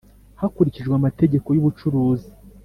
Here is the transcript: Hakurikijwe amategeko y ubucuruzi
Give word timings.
Hakurikijwe 0.41 0.93
amategeko 0.99 1.47
y 1.51 1.59
ubucuruzi 1.61 2.29